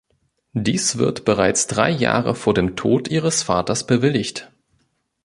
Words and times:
Dies 0.55 0.97
wird 0.97 1.25
bereits 1.25 1.67
drei 1.67 1.91
Jahre 1.91 2.33
vor 2.33 2.55
dem 2.55 2.75
Tod 2.75 3.09
ihres 3.09 3.43
Vaters 3.43 3.85
bewilligt. 3.85 4.51